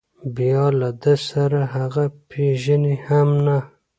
[0.35, 3.57] بیا له ده سره هغه پېژني هم نه.